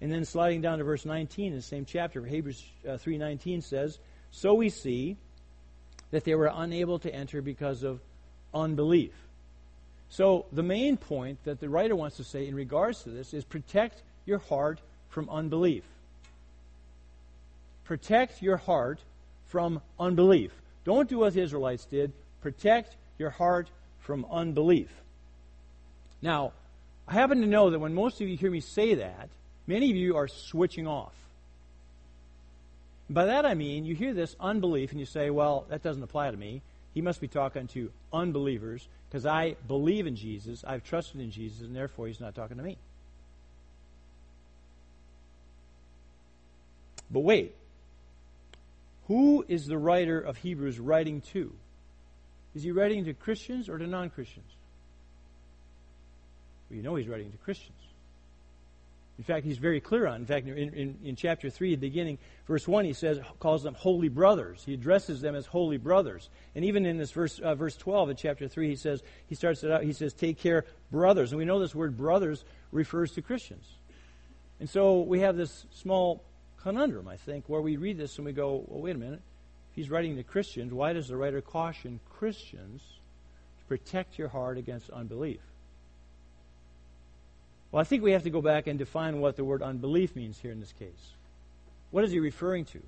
[0.00, 3.98] And then sliding down to verse 19 in the same chapter, Hebrews uh, 3.19 says,
[4.30, 5.16] So we see
[6.10, 8.00] that they were unable to enter because of
[8.54, 9.12] unbelief.
[10.08, 13.44] So the main point that the writer wants to say in regards to this is
[13.44, 15.84] protect your heart from unbelief.
[17.84, 19.00] Protect your heart
[19.46, 20.52] from unbelief.
[20.90, 22.10] Don't do what the Israelites did.
[22.42, 23.68] Protect your heart
[24.00, 24.90] from unbelief.
[26.20, 26.50] Now,
[27.06, 29.28] I happen to know that when most of you hear me say that,
[29.68, 31.12] many of you are switching off.
[33.08, 36.32] By that I mean, you hear this unbelief and you say, well, that doesn't apply
[36.32, 36.60] to me.
[36.92, 41.60] He must be talking to unbelievers because I believe in Jesus, I've trusted in Jesus,
[41.60, 42.78] and therefore he's not talking to me.
[47.12, 47.54] But wait.
[49.10, 51.52] Who is the writer of Hebrews writing to?
[52.54, 54.46] Is he writing to Christians or to non Christians?
[56.68, 57.80] Well, you know he's writing to Christians.
[59.18, 60.20] In fact, he's very clear on.
[60.20, 63.74] In fact, in, in, in, chapter 3, the beginning, verse 1, he says, calls them
[63.74, 64.62] holy brothers.
[64.64, 66.30] He addresses them as holy brothers.
[66.54, 69.64] And even in this verse, uh, verse 12 in chapter 3, he says, he starts
[69.64, 71.32] it out, he says, take care, brothers.
[71.32, 73.66] And we know this word brothers refers to Christians.
[74.60, 76.22] And so we have this small
[76.62, 79.22] conundrum, I think, where we read this and we go, well, wait a minute.
[79.70, 82.82] If he's writing to Christians, why does the writer caution Christians
[83.58, 85.40] to protect your heart against unbelief?
[87.70, 90.38] Well, I think we have to go back and define what the word unbelief means
[90.38, 91.14] here in this case.
[91.92, 92.80] What is he referring to?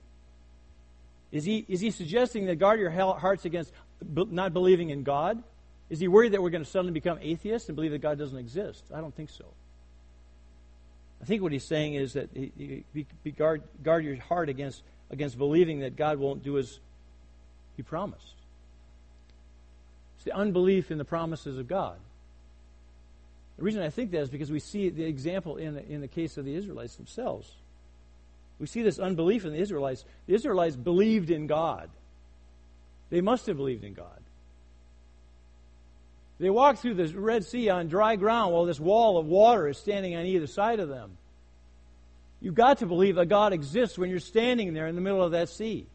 [1.30, 3.72] Is he, is he suggesting that guard your hearts against
[4.04, 5.42] not believing in God?
[5.88, 8.38] Is he worried that we're going to suddenly become atheists and believe that God doesn't
[8.38, 8.84] exist?
[8.94, 9.46] I don't think so.
[11.22, 12.84] I think what he's saying is that he,
[13.22, 16.80] he, guard, guard your heart against, against believing that God won't do as
[17.76, 18.34] he promised.
[20.16, 21.96] It's the unbelief in the promises of God.
[23.56, 26.08] The reason I think that is because we see the example in the, in the
[26.08, 27.52] case of the Israelites themselves.
[28.58, 30.04] We see this unbelief in the Israelites.
[30.26, 31.90] The Israelites believed in God.
[33.10, 34.20] They must have believed in God.
[36.42, 39.78] They walk through the Red Sea on dry ground while this wall of water is
[39.78, 41.16] standing on either side of them.
[42.40, 45.30] You've got to believe that God exists when you're standing there in the middle of
[45.30, 45.86] that sea.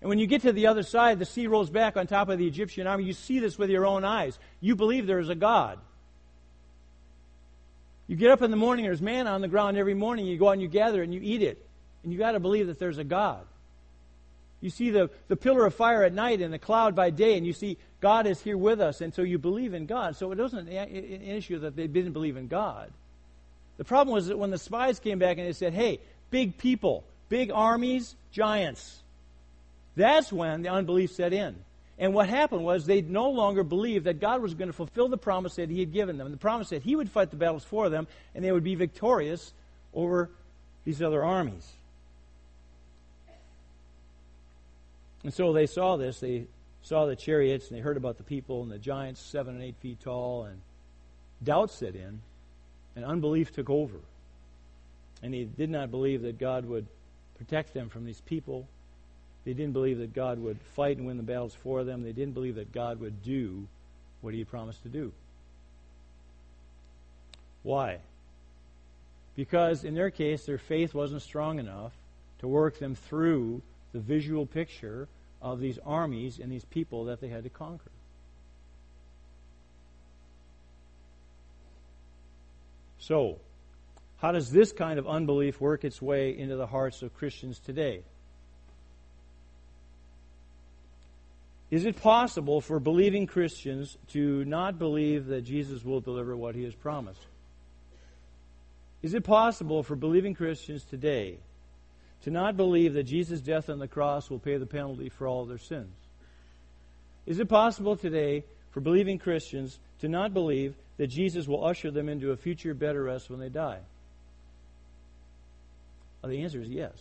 [0.00, 2.38] And when you get to the other side, the sea rolls back on top of
[2.38, 3.06] the Egyptian army.
[3.06, 4.38] You see this with your own eyes.
[4.60, 5.80] You believe there is a God.
[8.06, 10.26] You get up in the morning, there's manna on the ground every morning.
[10.26, 11.60] You go out and you gather and you eat it.
[12.04, 13.44] And you got to believe that there's a God.
[14.60, 17.44] You see the, the pillar of fire at night and the cloud by day, and
[17.44, 20.14] you see God is here with us, and so you believe in God.
[20.14, 22.92] So it wasn't an issue that they didn't believe in God.
[23.78, 27.02] The problem was that when the spies came back and they said, hey, big people,
[27.30, 29.02] big armies, giants,
[29.96, 31.56] that's when the unbelief set in.
[31.98, 35.16] And what happened was they no longer believed that God was going to fulfill the
[35.16, 36.26] promise that He had given them.
[36.26, 38.74] And the promise that He would fight the battles for them and they would be
[38.74, 39.54] victorious
[39.94, 40.28] over
[40.84, 41.66] these other armies.
[45.22, 46.20] And so they saw this.
[46.20, 46.48] They
[46.84, 49.76] saw the chariots and they heard about the people and the giants, seven and eight
[49.80, 50.60] feet tall, and
[51.42, 52.20] doubt set in,
[52.94, 53.98] and unbelief took over.
[55.22, 56.86] And they did not believe that God would
[57.36, 58.68] protect them from these people
[59.44, 62.02] they didn't believe that God would fight and win the battles for them.
[62.02, 63.66] They didn't believe that God would do
[64.22, 65.12] what he promised to do.
[67.62, 67.98] Why?
[69.36, 71.92] Because in their case, their faith wasn't strong enough
[72.38, 73.60] to work them through
[73.92, 75.08] the visual picture
[75.44, 77.90] of these armies and these people that they had to conquer.
[82.98, 83.38] So,
[84.16, 88.00] how does this kind of unbelief work its way into the hearts of Christians today?
[91.70, 96.64] Is it possible for believing Christians to not believe that Jesus will deliver what he
[96.64, 97.26] has promised?
[99.02, 101.38] Is it possible for believing Christians today
[102.24, 105.44] to not believe that Jesus' death on the cross will pay the penalty for all
[105.44, 105.94] their sins?
[107.26, 112.08] Is it possible today for believing Christians to not believe that Jesus will usher them
[112.08, 113.78] into a future better rest when they die?
[116.22, 116.96] Well, the answer is yes.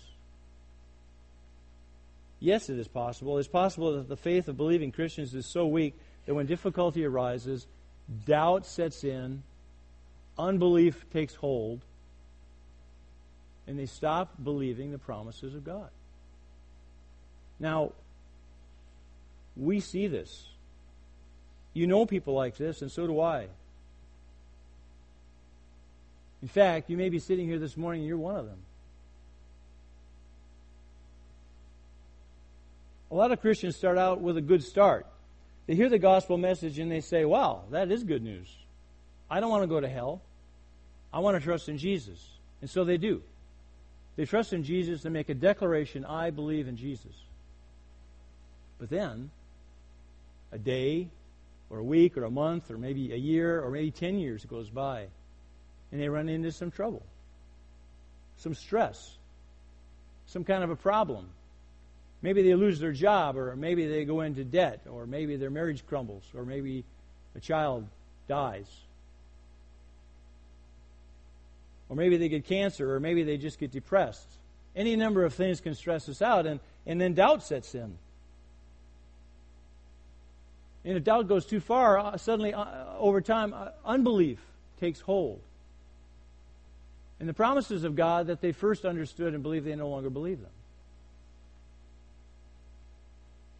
[2.41, 3.37] Yes, it is possible.
[3.37, 7.65] It's possible that the faith of believing Christians is so weak that when difficulty arises,
[8.25, 9.43] doubt sets in,
[10.37, 11.79] unbelief takes hold,
[13.67, 15.89] and they stop believing the promises of God.
[17.59, 17.93] Now,
[19.55, 20.47] we see this.
[21.73, 23.47] You know people like this, and so do I.
[26.41, 28.59] In fact, you may be sitting here this morning and you're one of them.
[33.11, 35.07] A lot of Christians start out with a good start.
[35.67, 38.53] They hear the gospel message and they say, wow, that is good news.
[39.29, 40.21] I don't want to go to hell.
[41.13, 42.19] I want to trust in Jesus.
[42.59, 43.21] And so they do.
[44.15, 47.13] They trust in Jesus and make a declaration I believe in Jesus.
[48.79, 49.31] But then,
[50.51, 51.07] a day,
[51.69, 54.69] or a week, or a month, or maybe a year, or maybe 10 years goes
[54.69, 55.07] by,
[55.91, 57.01] and they run into some trouble,
[58.37, 59.17] some stress,
[60.27, 61.29] some kind of a problem.
[62.21, 65.85] Maybe they lose their job, or maybe they go into debt, or maybe their marriage
[65.87, 66.83] crumbles, or maybe
[67.35, 67.87] a child
[68.27, 68.67] dies.
[71.93, 74.27] Or maybe they get cancer, or maybe they just get depressed.
[74.75, 77.99] Any number of things can stress us out, and, and then doubt sets in.
[80.83, 82.65] And if doubt goes too far, uh, suddenly, uh,
[82.97, 84.39] over time, uh, unbelief
[84.79, 85.39] takes hold.
[87.19, 90.41] And the promises of God that they first understood and believed, they no longer believe
[90.41, 90.49] them.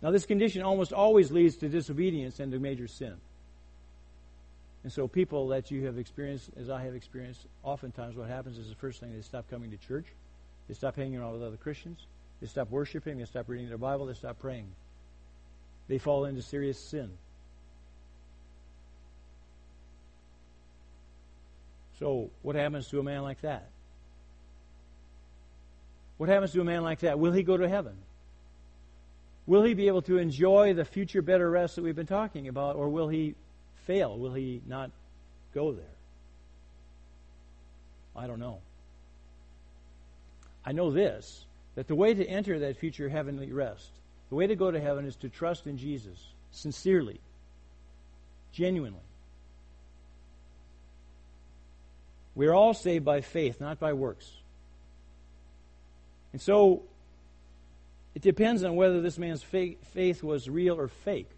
[0.02, 3.13] Now, this condition almost always leads to disobedience and to major sin.
[4.84, 8.69] And so, people that you have experienced, as I have experienced, oftentimes what happens is
[8.69, 10.08] the first thing they stop coming to church,
[10.67, 12.06] they stop hanging around with other Christians,
[12.41, 14.67] they stop worshiping, they stop reading their Bible, they stop praying
[15.88, 17.12] they fall into serious sin.
[22.00, 23.69] So, what happens to a man like that?
[26.17, 27.19] What happens to a man like that?
[27.19, 27.93] Will he go to heaven?
[29.46, 32.76] Will he be able to enjoy the future better rest that we've been talking about,
[32.76, 33.36] or will he
[33.86, 34.17] fail?
[34.17, 34.91] Will he not
[35.54, 35.86] go there?
[38.15, 38.60] I don't know.
[40.65, 43.89] I know this that the way to enter that future heavenly rest
[44.34, 46.17] the way to go to heaven is to trust in Jesus
[46.50, 47.19] sincerely,
[48.52, 48.98] genuinely.
[52.34, 54.28] We are all saved by faith, not by works.
[56.32, 56.82] And so,
[58.15, 61.30] it depends on whether this man's faith was real or fake.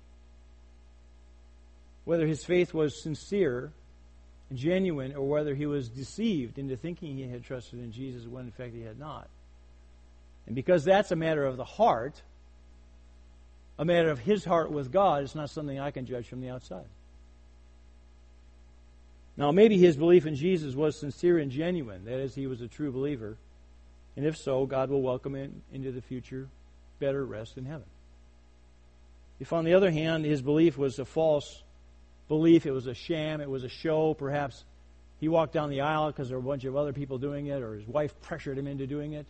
[2.05, 3.71] Whether his faith was sincere
[4.49, 8.45] and genuine, or whether he was deceived into thinking he had trusted in Jesus when
[8.45, 9.27] in fact he had not.
[10.45, 12.21] And because that's a matter of the heart,
[13.77, 15.23] a matter of his heart with God.
[15.23, 16.85] It's not something I can judge from the outside.
[19.37, 22.05] Now, maybe his belief in Jesus was sincere and genuine.
[22.05, 23.35] That is, he was a true believer.
[24.15, 26.47] And if so, God will welcome him into the future
[26.99, 27.87] better rest in heaven.
[29.41, 31.63] If, on the other hand, his belief was a false
[32.27, 34.63] belief, it was a sham, it was a show, perhaps
[35.19, 37.61] he walked down the aisle because there were a bunch of other people doing it,
[37.61, 39.25] or his wife pressured him into doing it,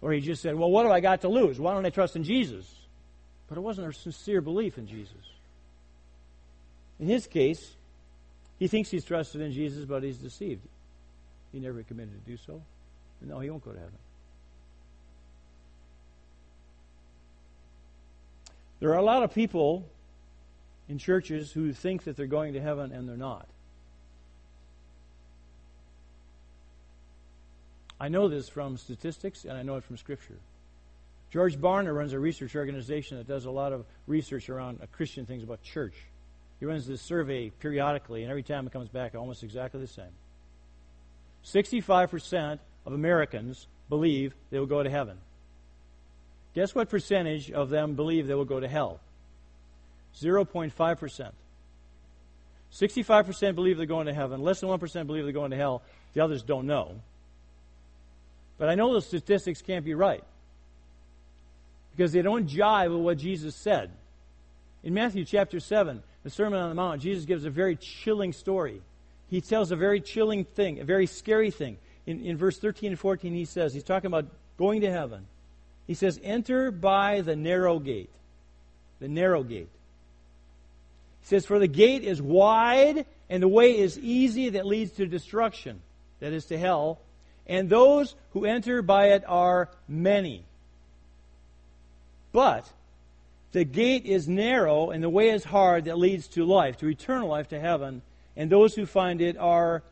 [0.00, 1.58] or he just said, Well, what have I got to lose?
[1.58, 2.72] Why don't I trust in Jesus?
[3.48, 5.12] But it wasn't a sincere belief in Jesus.
[6.98, 7.74] In his case,
[8.58, 10.62] he thinks he's trusted in Jesus, but he's deceived.
[11.52, 12.62] He never committed to do so.
[13.20, 13.94] No, he won't go to heaven.
[18.80, 19.86] There are a lot of people
[20.88, 23.48] in churches who think that they're going to heaven and they're not.
[28.00, 30.38] I know this from statistics and I know it from Scripture.
[31.30, 35.26] George Barna runs a research organization that does a lot of research around uh, Christian
[35.26, 35.94] things about church.
[36.60, 40.12] He runs this survey periodically, and every time it comes back, almost exactly the same.
[41.44, 45.18] 65% of Americans believe they will go to heaven.
[46.54, 49.00] Guess what percentage of them believe they will go to hell?
[50.20, 51.32] 0.5%.
[52.72, 54.42] 65% believe they're going to heaven.
[54.42, 55.82] Less than 1% believe they're going to hell.
[56.12, 57.00] The others don't know.
[58.58, 60.24] But I know those statistics can't be right
[61.92, 63.90] because they don't jive with what Jesus said.
[64.82, 68.80] In Matthew chapter 7, the Sermon on the Mount, Jesus gives a very chilling story.
[69.28, 71.78] He tells a very chilling thing, a very scary thing.
[72.06, 74.26] In, in verse 13 and 14, he says, he's talking about
[74.58, 75.26] going to heaven.
[75.86, 78.10] He says, Enter by the narrow gate.
[79.00, 79.68] The narrow gate.
[81.24, 85.80] Says, For the gate is wide and the way is easy that leads to destruction,
[86.20, 87.00] that is to hell,
[87.46, 90.44] and those who enter by it are many.
[92.32, 92.70] But
[93.52, 97.28] the gate is narrow and the way is hard that leads to life, to eternal
[97.28, 98.02] life, to heaven,
[98.36, 99.82] and those who find it are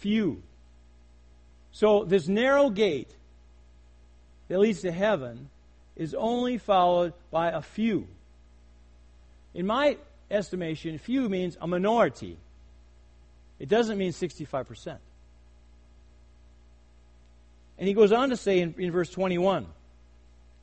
[0.00, 0.42] few.
[1.72, 3.14] So, this narrow gate
[4.48, 5.50] that leads to heaven
[5.94, 8.08] is only followed by a few.
[9.54, 9.98] In my
[10.30, 12.36] estimation, few means a minority.
[13.58, 14.96] It doesn't mean 65%.
[17.78, 19.66] And he goes on to say in, in verse 21,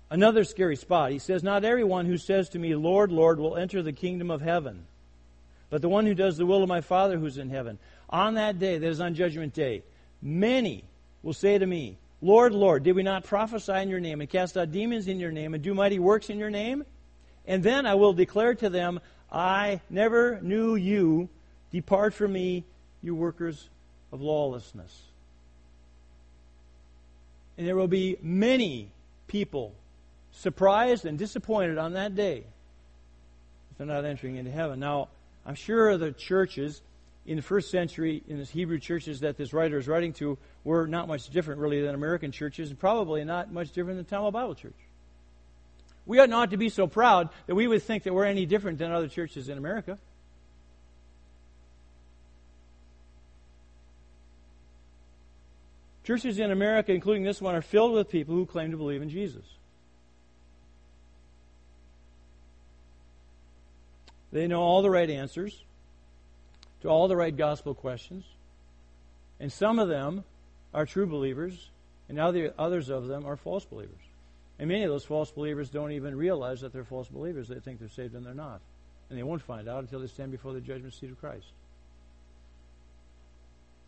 [0.10, 1.12] another scary spot.
[1.12, 4.42] He says, Not everyone who says to me, Lord, Lord, will enter the kingdom of
[4.42, 4.86] heaven,
[5.70, 7.80] but the one who does the will of my Father who's in heaven.
[8.10, 9.84] On that day, that is on Judgment Day,
[10.22, 10.84] many
[11.24, 14.58] will say to me, Lord, Lord, did we not prophesy in your name and cast
[14.58, 16.84] out demons in your name and do mighty works in your name?
[17.46, 19.00] And then I will declare to them,
[19.32, 21.30] I never knew you.
[21.72, 22.64] Depart from me,
[23.02, 23.70] you workers
[24.12, 25.04] of lawlessness.
[27.58, 28.90] And there will be many
[29.28, 29.74] people
[30.32, 32.46] surprised and disappointed on that day
[33.72, 34.80] if they're not entering into heaven.
[34.80, 35.10] Now,
[35.46, 36.82] I'm sure the churches
[37.26, 40.88] in the first century, in the Hebrew churches that this writer is writing to, were
[40.88, 44.56] not much different, really, than American churches, and probably not much different than Tamil Bible
[44.56, 44.87] Church.
[46.08, 48.80] We ought not to be so proud that we would think that we're any different
[48.80, 50.00] than other churches in America.
[56.06, 59.10] Churches in America, including this one, are filled with people who claim to believe in
[59.10, 59.44] Jesus.
[64.32, 65.62] They know all the right answers
[66.82, 68.24] to all the right gospel questions.
[69.42, 70.24] And some of them
[70.74, 71.70] are true believers,
[72.08, 74.07] and other, others of them are false believers.
[74.60, 77.48] And many of those false believers don't even realize that they're false believers.
[77.48, 78.62] They think they're saved and they're not.
[79.10, 81.46] And they won't find out until they stand before the judgment seat of Christ.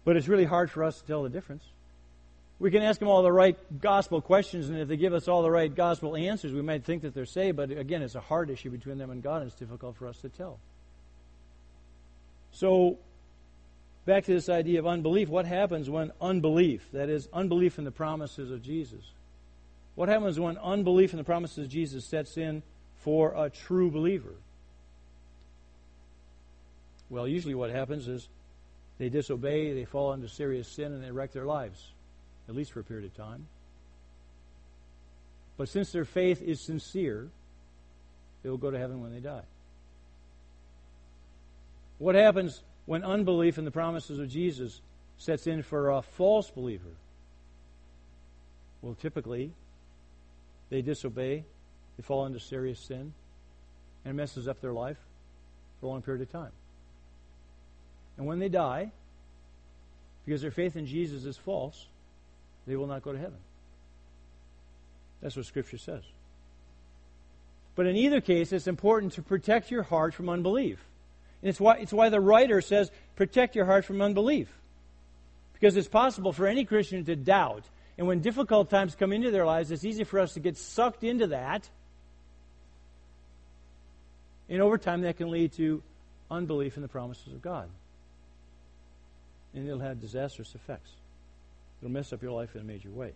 [0.06, 1.64] But it's really hard for us to tell the difference.
[2.60, 5.44] We can ask them all the right gospel questions, and if they give us all
[5.44, 7.58] the right gospel answers, we might think that they're saved.
[7.58, 10.18] But again, it's a hard issue between them and God, and it's difficult for us
[10.22, 10.60] to tell.
[12.52, 12.98] So,
[14.06, 15.30] back to this idea of unbelief.
[15.30, 19.04] What happens when unbelief, that is, unbelief in the promises of Jesus,
[20.00, 22.64] what happens when unbelief in the promises of Jesus sets in
[23.00, 24.34] for a true believer?
[27.10, 28.30] Well, usually what happens is
[28.98, 31.92] they disobey, they fall into serious sin, and they wreck their lives,
[32.48, 33.48] at least for a period of time.
[35.58, 37.28] But since their faith is sincere,
[38.42, 39.44] they will go to heaven when they die.
[41.98, 44.80] What happens when unbelief in the promises of Jesus
[45.18, 46.96] sets in for a false believer?
[48.82, 49.52] Well, typically,
[50.70, 51.44] they disobey,
[51.98, 53.14] they fall into serious sin,
[54.06, 54.98] and messes up their life
[55.80, 56.52] for a long period of time.
[58.18, 58.92] And when they die,
[60.26, 61.88] because their faith in Jesus is false,
[62.68, 63.40] they will not go to heaven.
[65.22, 66.04] That's what Scripture says.
[67.76, 70.80] But in either case, it's important to protect your heart from unbelief.
[71.42, 74.50] And it's why, it's why the writer says, protect your heart from unbelief.
[75.54, 77.64] Because it's possible for any Christian to doubt.
[78.00, 81.04] And when difficult times come into their lives, it's easy for us to get sucked
[81.04, 81.70] into that.
[84.48, 85.84] And over time, that can lead to
[86.32, 87.68] unbelief in the promises of God.
[89.54, 90.90] And it'll have disastrous effects.
[91.82, 93.12] It'll mess up your life in a major way.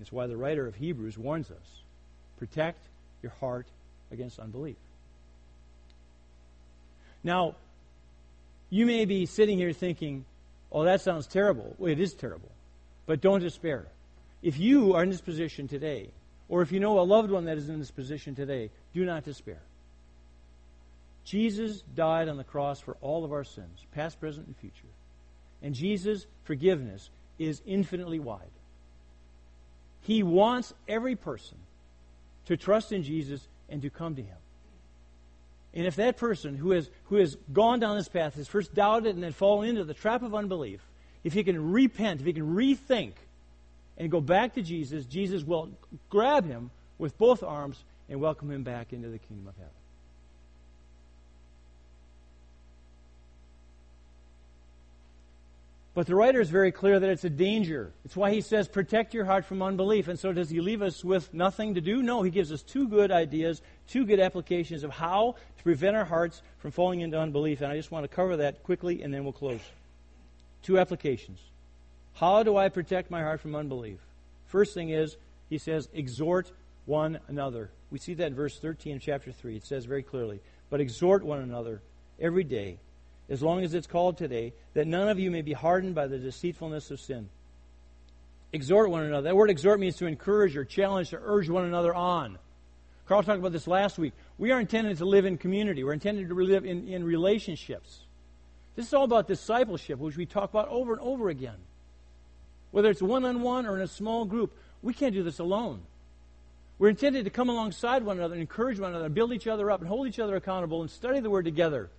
[0.00, 1.82] It's why the writer of Hebrews warns us
[2.36, 2.86] protect
[3.22, 3.66] your heart
[4.12, 4.76] against unbelief.
[7.24, 7.56] Now,
[8.68, 10.26] you may be sitting here thinking,
[10.70, 11.74] oh, that sounds terrible.
[11.78, 12.50] Well, it is terrible.
[13.08, 13.86] But don't despair.
[14.42, 16.10] If you are in this position today,
[16.46, 19.24] or if you know a loved one that is in this position today, do not
[19.24, 19.62] despair.
[21.24, 24.92] Jesus died on the cross for all of our sins, past, present, and future.
[25.62, 28.50] And Jesus' forgiveness is infinitely wide.
[30.02, 31.56] He wants every person
[32.44, 34.36] to trust in Jesus and to come to Him.
[35.72, 39.14] And if that person who has, who has gone down this path has first doubted
[39.14, 40.82] and then fallen into the trap of unbelief,
[41.24, 43.12] if he can repent, if he can rethink
[43.96, 45.70] and go back to Jesus, Jesus will
[46.10, 49.72] grab him with both arms and welcome him back into the kingdom of heaven.
[55.98, 57.90] But the writer is very clear that it's a danger.
[58.04, 60.06] It's why he says, protect your heart from unbelief.
[60.06, 62.02] And so, does he leave us with nothing to do?
[62.04, 66.04] No, he gives us two good ideas, two good applications of how to prevent our
[66.04, 67.62] hearts from falling into unbelief.
[67.62, 69.60] And I just want to cover that quickly, and then we'll close.
[70.62, 71.40] Two applications.
[72.14, 73.98] How do I protect my heart from unbelief?
[74.46, 75.16] First thing is,
[75.48, 76.50] he says, exhort
[76.86, 77.70] one another.
[77.90, 79.56] We see that in verse 13 of chapter 3.
[79.56, 80.40] It says very clearly,
[80.70, 81.80] but exhort one another
[82.20, 82.78] every day
[83.28, 86.18] as long as it's called today, that none of you may be hardened by the
[86.18, 87.28] deceitfulness of sin.
[88.52, 89.24] Exhort one another.
[89.24, 92.38] That word exhort means to encourage or challenge, to urge one another on.
[93.06, 94.14] Carl talked about this last week.
[94.38, 95.84] We are intended to live in community.
[95.84, 98.00] We're intended to live in, in relationships.
[98.78, 101.56] This is all about discipleship, which we talk about over and over again.
[102.70, 105.80] Whether it's one on one or in a small group, we can't do this alone.
[106.78, 109.80] We're intended to come alongside one another and encourage one another, build each other up,
[109.80, 111.90] and hold each other accountable, and study the Word together,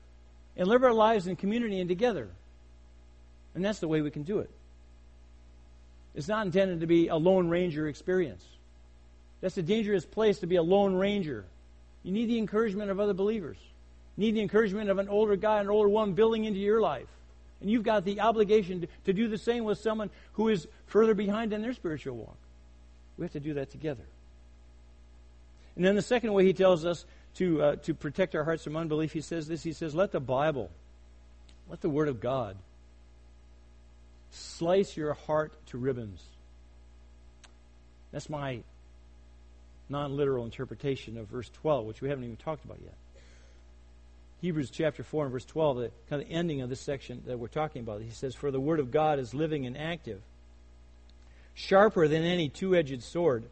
[0.55, 2.29] and live our lives in community and together.
[3.55, 4.49] And that's the way we can do it.
[6.15, 8.45] It's not intended to be a Lone Ranger experience.
[9.41, 11.43] That's a dangerous place to be a Lone Ranger.
[12.03, 13.57] You need the encouragement of other believers.
[14.19, 17.07] Need the encouragement of an older guy, an older woman building into your life.
[17.61, 21.13] And you've got the obligation to, to do the same with someone who is further
[21.13, 22.35] behind in their spiritual walk.
[23.17, 24.03] We have to do that together.
[25.77, 27.05] And then the second way he tells us
[27.35, 30.19] to, uh, to protect our hearts from unbelief, he says this He says, Let the
[30.19, 30.69] Bible,
[31.69, 32.57] let the Word of God
[34.31, 36.21] slice your heart to ribbons.
[38.11, 38.63] That's my
[39.87, 42.95] non literal interpretation of verse 12, which we haven't even talked about yet.
[44.41, 47.47] Hebrews chapter 4 and verse 12, the kind of ending of this section that we're
[47.47, 48.01] talking about.
[48.01, 50.21] He says, For the word of God is living and active,
[51.53, 53.43] sharper than any two edged sword,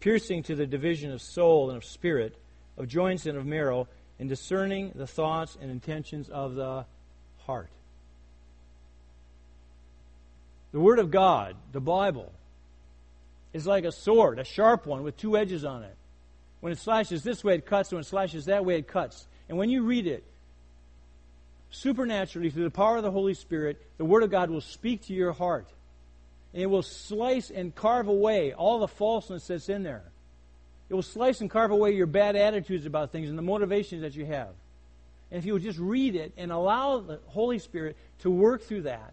[0.00, 2.36] piercing to the division of soul and of spirit,
[2.76, 6.84] of joints and of marrow, and discerning the thoughts and intentions of the
[7.46, 7.70] heart.
[10.72, 12.30] The Word of God, the Bible,
[13.54, 15.96] is like a sword, a sharp one with two edges on it.
[16.60, 17.90] When it slashes this way, it cuts.
[17.90, 19.26] When it slashes that way, it cuts.
[19.48, 20.24] And when you read it,
[21.70, 25.14] supernaturally, through the power of the Holy Spirit, the Word of God will speak to
[25.14, 25.68] your heart.
[26.52, 30.04] And it will slice and carve away all the falseness that's in there.
[30.88, 34.16] It will slice and carve away your bad attitudes about things and the motivations that
[34.16, 34.48] you have.
[35.30, 38.82] And if you would just read it and allow the Holy Spirit to work through
[38.82, 39.12] that,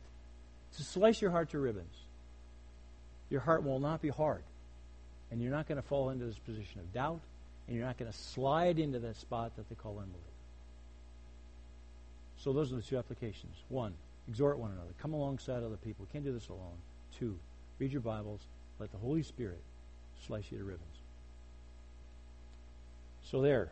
[0.78, 1.94] to slice your heart to ribbons,
[3.30, 4.44] your heart will not be hard.
[5.32, 7.20] And you're not going to fall into this position of doubt,
[7.68, 10.22] and you're not going to slide into that spot that they call unbelief.
[12.38, 13.56] So those are the two applications.
[13.70, 13.94] One,
[14.30, 14.92] exhort one another.
[15.02, 16.06] Come alongside other people.
[16.06, 16.78] You can't do this alone.
[17.18, 17.38] Two,
[17.80, 18.42] read your Bibles.
[18.80, 19.62] Let the Holy Spirit
[20.28, 20.84] slice you to ribbons.
[23.24, 23.70] So there.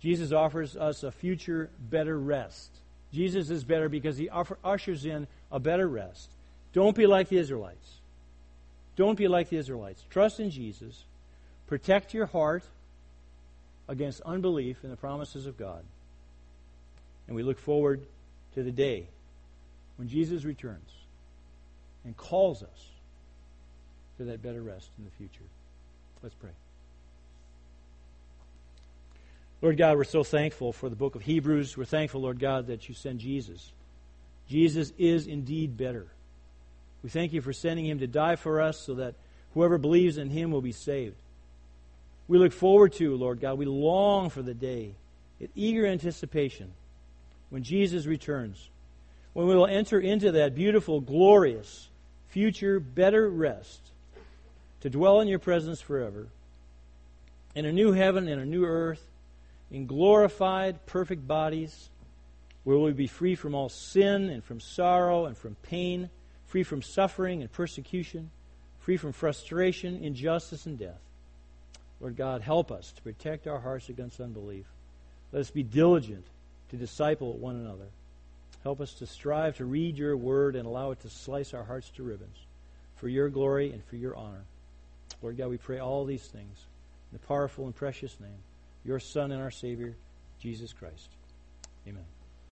[0.00, 2.70] Jesus offers us a future better rest.
[3.12, 6.28] Jesus is better because he offer, ushers in a better rest.
[6.72, 7.94] Don't be like the Israelites.
[8.96, 10.04] Don't be like the Israelites.
[10.10, 11.04] Trust in Jesus.
[11.66, 12.64] Protect your heart
[13.88, 15.82] against unbelief in the promises of God.
[17.26, 18.02] And we look forward
[18.54, 19.06] to the day
[19.96, 20.90] when Jesus returns
[22.04, 22.90] and calls us
[24.18, 25.44] to that better rest in the future.
[26.22, 26.50] Let's pray.
[29.62, 31.76] Lord God, we're so thankful for the book of Hebrews.
[31.76, 33.72] We're thankful, Lord God, that you send Jesus.
[34.48, 36.06] Jesus is indeed better.
[37.02, 39.14] We thank you for sending him to die for us so that
[39.54, 41.16] whoever believes in him will be saved.
[42.28, 44.94] We look forward to, Lord God, we long for the day,
[45.40, 46.72] in eager anticipation,
[47.50, 48.68] when Jesus returns,
[49.32, 51.88] when we will enter into that beautiful, glorious,
[52.28, 53.80] future, better rest
[54.80, 56.26] to dwell in your presence forever,
[57.54, 59.04] in a new heaven and a new earth,
[59.70, 61.88] in glorified, perfect bodies,
[62.64, 66.10] where we'll be free from all sin and from sorrow and from pain
[66.46, 68.30] free from suffering and persecution,
[68.80, 71.00] free from frustration, injustice, and death.
[72.00, 74.66] Lord God, help us to protect our hearts against unbelief.
[75.32, 76.24] Let us be diligent
[76.70, 77.88] to disciple one another.
[78.62, 81.90] Help us to strive to read your word and allow it to slice our hearts
[81.90, 82.36] to ribbons
[82.96, 84.44] for your glory and for your honor.
[85.22, 86.58] Lord God, we pray all these things
[87.12, 88.38] in the powerful and precious name,
[88.84, 89.94] your Son and our Savior,
[90.40, 91.08] Jesus Christ.
[91.86, 92.15] Amen.